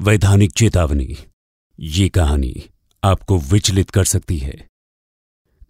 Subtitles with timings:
[0.00, 1.16] वैधानिक चेतावनी।
[1.80, 2.70] ये कहानी
[3.04, 4.68] आपको विचलित कर सकती है।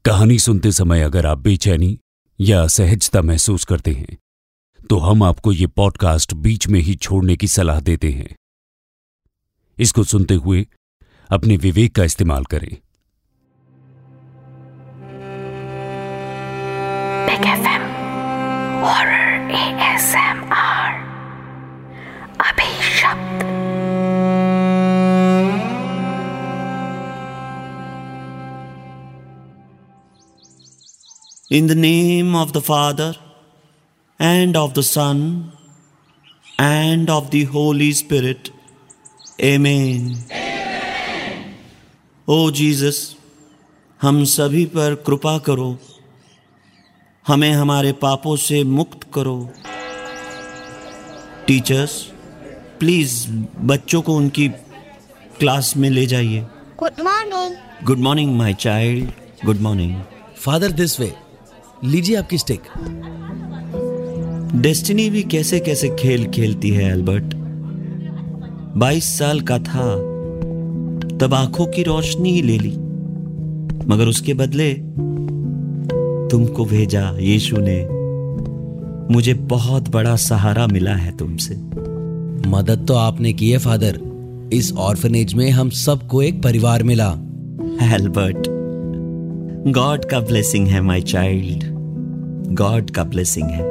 [0.05, 1.99] कहानी सुनते समय अगर आप बेचैनी
[2.41, 4.19] या असहजता महसूस करते हैं
[4.91, 8.37] तो हम आपको ये पॉडकास्ट बीच में ही छोड़ने की सलाह देते हैं।
[9.79, 10.67] इसको सुनते हुए
[11.31, 12.77] अपने विवेक का इस्तेमाल करें।
[17.27, 17.85] Big FM
[18.85, 20.38] Horror ASMR
[31.51, 33.15] In the name of the Father,
[34.21, 35.21] and of the Son,
[36.59, 38.51] and of the Holy Spirit.
[39.43, 40.11] Amen.
[42.29, 43.17] ओ जीसस
[44.03, 45.79] हम सभी पर कृपा करो।
[47.27, 49.51] हमें हमारे पापों से मुक्त करो।
[51.47, 52.03] टीचर्स
[52.81, 54.49] प्लीज़ बच्चों को उनकी
[55.39, 56.41] क्लास में ले जाइए।
[56.79, 59.11] Good morning good morning my child
[59.45, 60.03] good morning
[60.37, 61.15] father this way
[61.85, 62.61] लीजिए आपकी स्टिक।
[64.57, 67.25] डेस्टिनी भी कैसे कैसे खेल खेलती है अल्बर्ट।
[68.77, 69.95] 22 साल का था
[71.19, 72.77] तब आँखों की रोशनी ही ले ली।
[73.87, 74.75] मगर उसके बदले
[76.31, 77.89] तुमको भेजा यीशु ने।
[79.15, 81.55] मुझे बहुत बड़ा सहारा मिला है तुमसे।
[82.49, 84.01] मदद तो आपने की है फादर।
[84.53, 87.11] इस ऑर्फनेज में हम सबको एक परिवार मिला।
[87.83, 88.48] एल्बर्ट
[89.67, 91.65] गॉड का ब्लेसिंग है माय चाइल्ड
[92.55, 93.63] गॉड का ब्लेसिंग है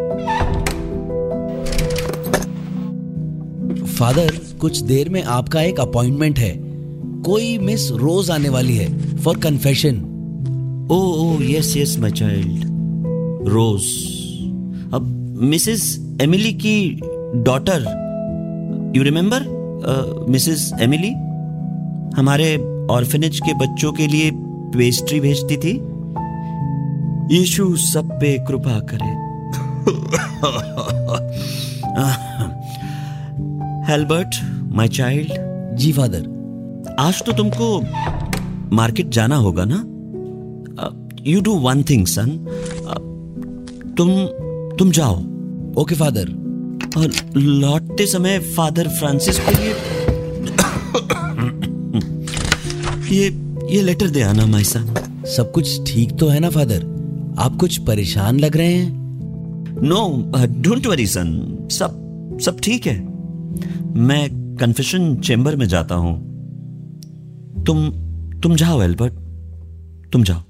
[3.86, 6.52] फादर कुछ देर में आपका एक अपॉइंटमेंट है।
[7.24, 9.96] कोई मिस रोज आने वाली है for confession
[10.92, 12.64] O O yes yes my child
[13.50, 13.86] Rose.
[14.94, 15.86] अब मिसेस
[16.22, 17.00] एमिली की
[17.44, 17.82] daughter
[18.96, 21.12] you remember Mrs Emily
[22.18, 22.56] हमारे
[22.92, 24.32] ऑर्फनेज के बच्चों के लिए
[24.76, 25.82] पेस्ट्री भेजती थी?
[27.36, 29.28] यीशु सब पे कृपा करे।
[33.92, 34.36] हेल्बर्ट
[34.76, 35.32] माय चाइल्ड
[35.78, 36.38] जी फादर।
[37.00, 37.82] आज तो तुमको
[38.76, 39.84] मार्केट जाना होगा ना?
[41.28, 42.30] You do one thing son
[43.98, 44.28] तुम
[44.78, 45.16] तुम जाओ।
[45.82, 46.48] Okay father.
[46.98, 49.76] और लौटते समय फादर फ्रांसिस को ये
[53.16, 54.80] ये ये लेटर दे आना मायसा
[55.28, 56.84] सब कुछ ठीक तो है ना फादर?
[57.40, 59.82] आप कुछ परेशान लग रहे हैं?
[59.84, 62.96] नो डोंट वरी सन सब सब ठीक है।
[64.00, 66.16] मैं कन्फेशन चेंबर में जाता हूँ।
[67.64, 67.90] तुम
[68.42, 69.14] तुम जाओ एल्बर्ट
[70.12, 70.42] तुम जाओ।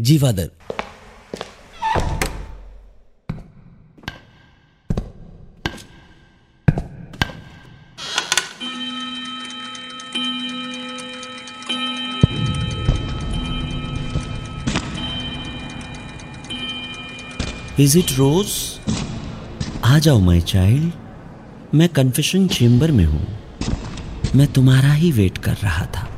[0.00, 0.50] जी फादर।
[17.80, 18.46] इज़ इट रोज
[19.84, 23.26] आ जाओ माई चाइल्ड मैं कन्फेशन चेंबर में हूँ।
[24.36, 26.08] मैं तुम्हारा ही वेट कर रहा था।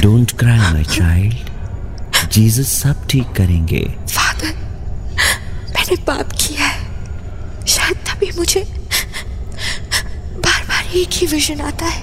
[0.00, 3.84] Don't cry my child Jesus सब ठीक करेंगे।
[4.14, 4.54] फादर
[5.74, 8.64] मैंने पाप किया है। शायद तभी मुझे
[10.36, 12.02] बार बार एक ही विजन आता है।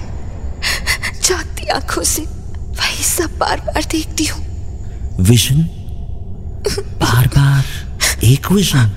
[1.22, 4.44] जागती आँखों से वही सब बार बार देखती हूँ।
[5.20, 5.68] विजन
[6.68, 8.90] बार बार एक विजन।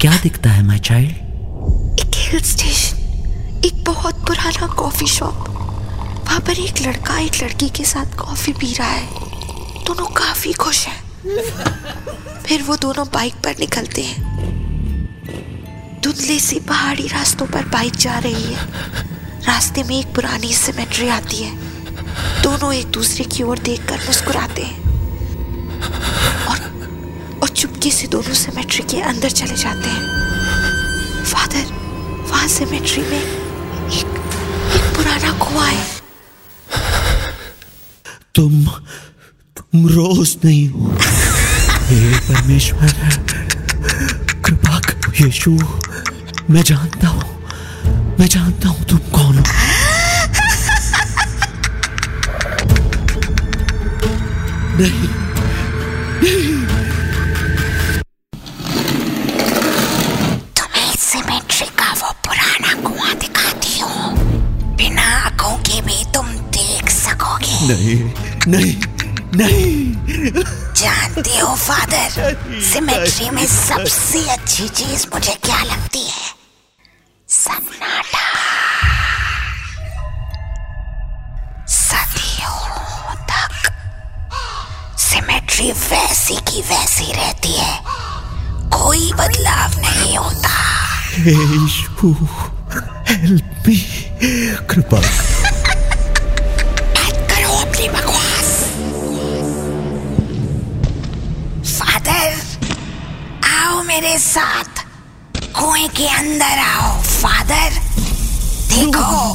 [0.00, 5.48] क्या दिखता है माई चाइल्ड एक हिल स्टेशन एक बहुत पुराना कॉफ़ी शॉप
[6.26, 9.06] वहाँ पर एक लड़का एक लड़की के साथ कॉफ़ी पी रहा है।
[9.84, 11.00] दोनों काफ़ी खुश हैं।
[12.42, 14.24] फिर वो दोनों बाइक पर निकलते हैं।
[16.04, 18.66] धुंधले सी पहाड़ी रास्तों पर बाइक जा रही है।
[19.46, 21.54] रास्ते में एक पुरानी सिमेट्री आती है।
[22.42, 24.85] दोनों एक दूसरे की ओर देखकर मुस्कुराते हैं।
[27.86, 30.02] और से दोनों सेमेट्री के अंदर चले जाते हैं।
[31.24, 31.66] फादर
[32.30, 34.08] वहाँ सिमेट्री में एक
[34.74, 35.86] एक पुराना कुआँ है।
[38.34, 38.64] तुम
[39.56, 40.90] तुम रोज नहीं हो।
[41.86, 41.98] हे
[42.28, 42.90] परमेश्वर
[44.44, 44.80] कृपा
[45.20, 45.50] यीशु।
[46.50, 47.28] मैं जानता हूँ,
[48.18, 49.44] मैं जानता हूँ तुम कौन हो।
[54.78, 55.08] नहीं
[56.20, 56.75] तुम्हें
[67.66, 68.12] नहीं
[68.48, 68.76] नहीं
[69.34, 72.10] नहीं। जानते हो फादर?
[72.72, 76.26] सिमेट्री में सबसे अच्छी चीज़ मुझे क्या लगती है?
[77.28, 78.26] सन्नाटा।
[81.68, 83.72] सदियों तक।
[84.98, 87.80] सिमेट्री वैसी की वैसी रहती है।
[88.78, 90.48] कोई बदलाव नहीं होता।
[91.10, 92.12] हे ईशु
[93.10, 93.76] हेल्प मी
[94.70, 95.35] कृपा।
[103.96, 104.84] मेरे साथ
[105.40, 107.70] कुएँ के अंदर आओ, फादर।
[108.72, 109.34] देखो।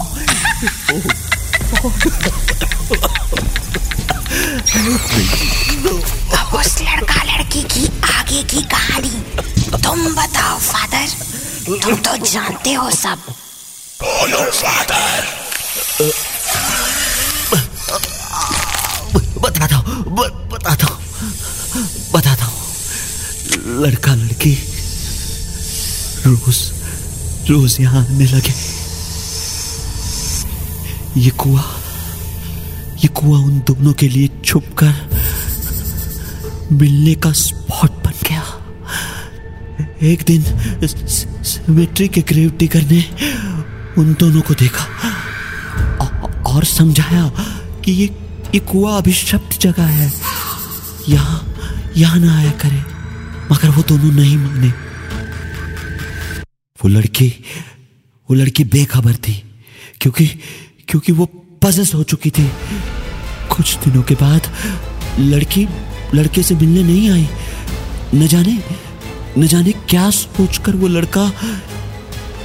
[6.38, 9.10] अब उस लड़का लड़की की आगे की कहानी
[9.84, 11.08] तुम बताओ, फादर।
[11.82, 13.20] तुम तो जानते हो सब।
[14.04, 15.22] बताता
[23.82, 24.54] लड़का लड़की
[26.26, 26.58] रोज
[27.50, 28.54] रोज यहाँ आने लगे।
[31.18, 31.64] ये कुआ
[33.04, 34.94] ये कुआ उन दोनों के लिए छुप कर
[36.72, 38.44] मिलने का स्पॉट बन गया।
[40.12, 40.42] एक दिन
[40.86, 43.04] सिमेट्री के ग्रेव डिगर ने
[43.98, 44.86] उन दोनों को देखा।
[46.52, 47.28] और समझाया
[47.86, 48.06] कि ये
[48.56, 50.12] ये कुआ अभिशप्त जगह है।
[51.10, 51.46] यहाँ
[51.98, 52.91] यहाँ ना आया करे।
[53.52, 54.70] मगर वो दोनों नहीं माने।
[56.80, 57.28] वो लड़की
[58.30, 59.34] वो लड़की बेखबर थी,
[60.02, 60.26] क्योंकि
[60.90, 61.26] क्योंकि वो
[61.64, 62.48] पजस हो चुकी थी।
[63.52, 64.48] कुछ दिनों के बाद
[65.20, 65.68] लड़की,
[66.16, 67.28] लड़के से मिलने नहीं आई।
[68.16, 68.58] न जाने
[69.38, 71.26] न जाने क्या सोचकर वो लड़का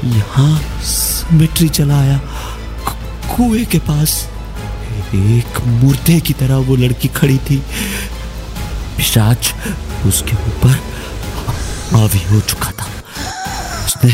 [0.07, 2.19] यहाँ सिमेट्री चला आया।
[3.29, 4.19] कुएँ के पास
[5.15, 7.59] एक मुर्दे की तरह वो लड़की खड़ी थी।
[8.97, 9.55] पिशाच
[10.07, 10.79] उसके ऊपर
[11.93, 12.87] हावी हो चुका था।
[13.87, 14.13] उसने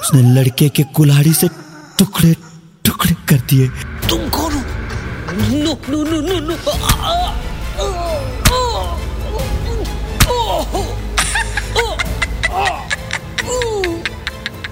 [0.00, 1.48] उसने लड़के के कुल्हाड़ी से
[1.98, 2.34] टुकड़े
[2.84, 3.68] टुकड़े कर दिए।
[4.08, 4.60] तुम कौन हो?
[5.32, 6.56] No no no no no.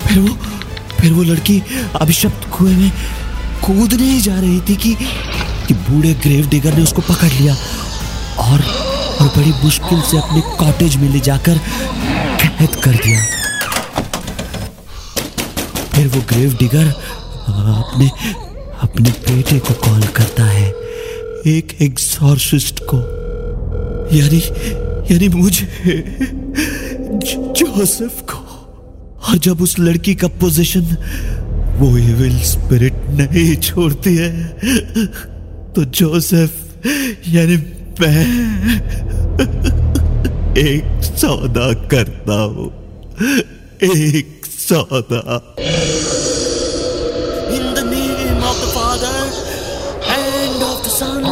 [0.06, 0.34] फिर वो
[1.00, 1.62] फिर वो लड़की
[2.00, 2.90] अभिशप्त कुएँ में
[3.64, 4.94] कूदने ही जा रही थी कि
[5.66, 7.54] कि बूढ़े ग्रेव डिगर ने उसको पकड़ लिया
[8.44, 8.62] और
[9.20, 11.60] और बड़ी मुश्किल से अपने कॉटेज में ले जाकर
[12.42, 13.20] कैद कर दिया।
[15.94, 18.08] फिर वो ग्रेव डिगर अपने
[18.82, 20.68] अपने बेटे को कॉल करता है।
[21.46, 22.98] एक एग्जॉर्सिस्ट को।
[24.16, 24.42] यानी
[25.12, 25.66] यानी मुझे
[27.58, 28.38] जोसेफ को।
[29.28, 30.84] और जब उस लड़की का पोजीशन
[31.78, 34.30] वो इविल स्पिरिट नहीं छोड़ती है
[35.74, 36.52] तो जोसेफ,
[37.28, 37.56] यानी
[38.00, 38.18] मैं
[40.58, 42.64] एक सौदा करता हूँ।
[43.82, 45.20] एक सौदा।
[47.56, 49.22] In the name of the father
[50.10, 51.22] and of the son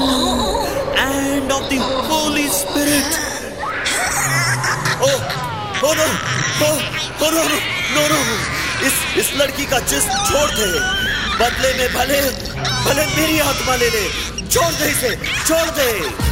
[0.99, 1.81] and of the
[2.11, 3.11] Holy Spirit
[5.03, 5.11] O
[5.89, 6.07] O no
[6.61, 6.71] no
[7.33, 8.23] no no
[8.87, 10.71] इस इस लड़की का जिस्म छोड़ दे।
[11.41, 12.21] बदले में भले
[12.87, 14.07] भले मेरी आत्मा ले ले।
[14.49, 15.15] छोड़ दे इसे,
[15.47, 16.28] छोड़ दे।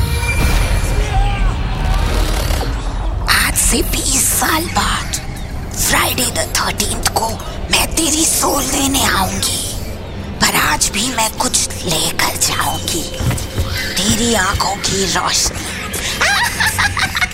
[3.76, 5.14] से 20 साल बाद
[5.76, 7.28] फ्राइडे द थर्टीन को
[7.70, 9.75] मैं तेरी सोल लेने आऊँगी।
[10.40, 13.19] पर आज भी मैं कुछ लेकर जाऊँगी।
[13.94, 15.67] तेरी आँखों की रोशनी।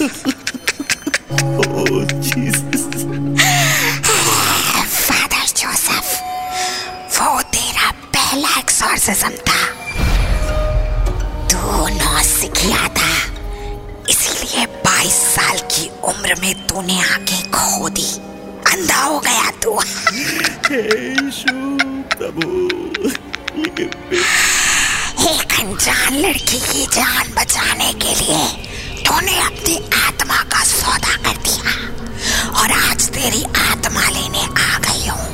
[0.00, 0.06] oh,
[2.12, 2.84] Jesus.
[4.86, 6.20] फादर जोसेफ
[7.20, 9.66] वो तेरा पहला एक्सोर्सिज्म था।
[11.48, 11.88] तू
[12.22, 13.12] सीखिया था।
[14.10, 18.14] इसीलिए 22 साल की उम्र में तूने आँखें खो दी।
[18.72, 21.52] अंधा हो गया तू। यीशु
[22.16, 22.66] प्रभु
[25.28, 28.69] एक अनजान लड़की की जान बचाने के लिए
[29.10, 31.70] तूने अपनी आत्मा का सौदा कर दिया
[32.60, 35.26] और आज तेरी आत्मा लेने आ गई हूँ।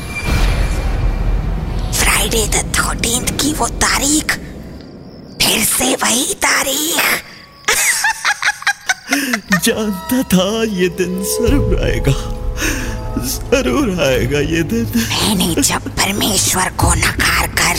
[1.92, 4.32] फ्राइडे द थर्टीन की वो तारीख
[5.42, 7.02] फिर से वही तारीख।
[9.66, 12.16] जानता था ये दिन ज़रूर आएगा
[13.28, 17.76] ज़रूर आएगा ये दिन। मैंने जब परमेश्वर को नकार कर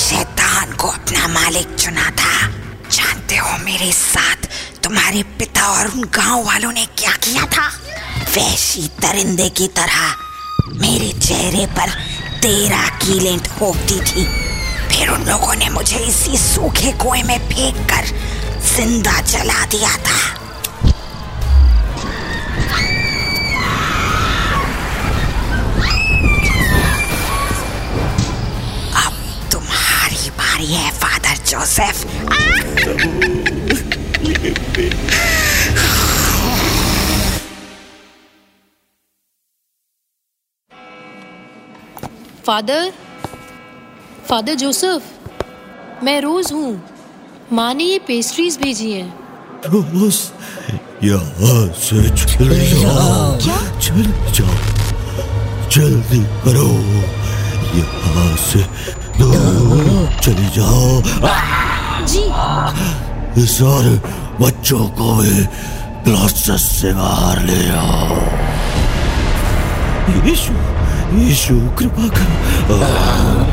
[0.00, 2.34] शैतान को अपना मालिक चुना था
[2.90, 4.45] जानते हो मेरे साथ
[4.86, 7.66] तुम्हारे पिता और उन गाँव वालों ने क्या किया था?
[8.34, 11.90] वैशी दरिंदे की तरह मेरे चेहरे पर
[12.42, 14.24] तेरह कीलें ठोकती थी।
[14.88, 18.06] फिर उन लोगों ने मुझे इसी सूखे कुएँ में फेंक कर
[18.66, 20.20] ज़िंदा जला दिया था।
[29.02, 29.18] अब
[29.52, 32.15] तुम्हारी बारी है, father Joseph.
[42.46, 42.92] Father
[44.28, 46.82] father Joseph मैं रोज हूँ।
[47.52, 49.08] माँ ने ये पेस्ट्रीज भेजी हैं।
[49.66, 50.18] रोज?
[51.04, 52.50] यहाँ से चल
[52.82, 53.36] जाओ।
[53.80, 54.02] चल
[54.36, 54.56] जाओ।
[55.70, 56.68] जल्दी करो।
[57.78, 58.62] यहाँ से
[59.18, 61.02] दूर चली जाओ।
[62.06, 62.24] जी।
[63.42, 63.94] इस सारे
[64.40, 65.44] बच्चों को भी
[66.04, 68.16] क्लासेस से बाहर ले आओ।
[70.28, 70.75] यीशु।
[71.14, 73.46] यीशु कृपा करो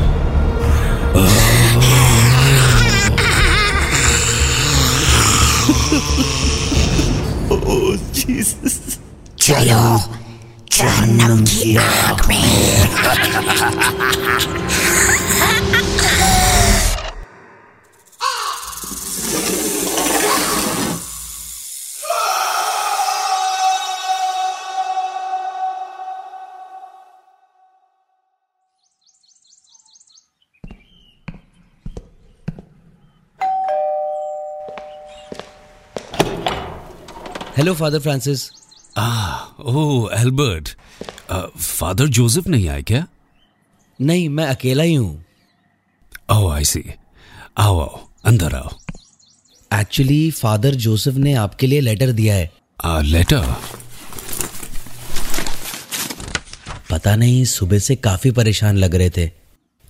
[7.54, 8.76] ओह जीसस
[9.38, 9.84] चलो
[10.76, 11.76] जहन्नम की
[37.56, 38.40] hello father Francis
[38.98, 40.68] oh Albert
[41.58, 43.06] father Joseph नहीं आए क्या?
[43.98, 45.24] नहीं मैं अकेला ही हूँ।
[46.32, 46.82] ओह आई सी
[47.58, 48.70] आओ आओ अंदर आओ।
[49.70, 52.50] एक्चुअली फादर जोसेफ ने आपके लिए लेटर दिया है।
[53.04, 53.54] लेटर
[56.90, 59.30] पता नहीं सुबह से काफ़ी परेशान लग रहे थे।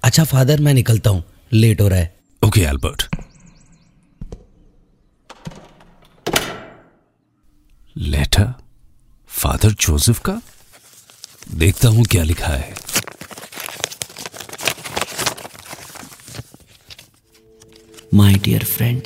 [0.03, 3.14] अच्छा फादर मैं निकलता हूँ। लेट हो रहा है। Okay Albert
[7.97, 8.53] letter
[9.29, 10.41] father Joseph का?
[11.55, 12.75] देखता हूँ क्या लिखा है।
[18.15, 19.03] माय डियर फ्रेंड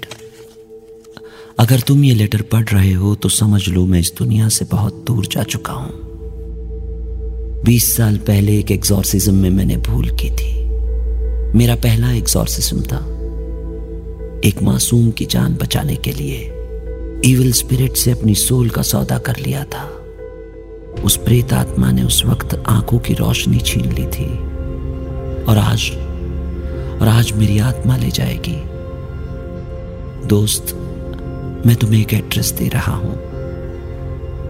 [1.61, 5.04] अगर तुम ये लेटर पढ़ रहे हो तो समझ लो मैं इस दुनिया से बहुत
[5.07, 5.92] दूर जा चुका हूँ।
[7.64, 10.54] बीस साल पहले एक एग्जॉर्सिज्म में मैंने भूल की थी।
[11.59, 13.04] मेरा पहला एग्जॉर्सिज्म था।
[14.49, 16.58] एक मासूम की जान बचाने के लिए।
[17.25, 19.85] इविल स्पिरिट से अपनी सोल का सौदा कर लिया था।
[21.05, 24.39] उस प्रेत आत्मा ने उस वक्त आँखों की रोशनी छीन ली थी।
[25.45, 25.91] और आज
[27.01, 28.63] और आज मेरी आत्मा ले जाएगी।
[30.27, 30.75] दोस्त,
[31.67, 33.15] मैं तुम्हें एक एड्रेस दे रहा हूँ।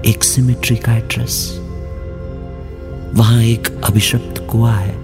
[0.03, 1.61] एक सिमेट्री का एड्रेस
[3.15, 4.97] वहाँ एक अभिशप्त कुआ है।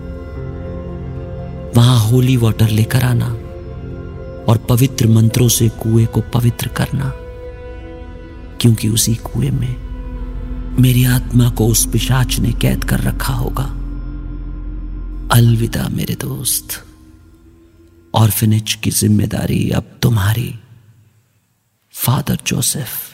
[1.76, 3.38] वहाँ होली वाटर लेकर आना।
[4.48, 7.12] और पवित्र मंत्रों से कुएँ को पवित्र करना।
[8.64, 9.76] क्योंकि उसी कुएँ में
[10.80, 13.64] मेरी आत्मा को उस पिशाच ने कैद कर रखा होगा।
[15.32, 16.84] अलविदा मेरे दोस्त।
[18.14, 20.58] ऑर्फिनेज की ज़िम्मेदारी अब तुम्हारी।
[21.92, 23.13] Father Joseph.